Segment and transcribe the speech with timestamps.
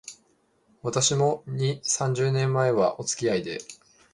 [0.81, 3.59] 私も、二、三十年前は、おつきあいで